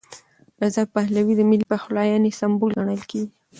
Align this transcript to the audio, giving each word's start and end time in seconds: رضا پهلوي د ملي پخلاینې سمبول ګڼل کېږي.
رضا 0.61 0.83
پهلوي 0.95 1.33
د 1.37 1.41
ملي 1.49 1.65
پخلاینې 1.71 2.31
سمبول 2.39 2.71
ګڼل 2.79 3.01
کېږي. 3.09 3.29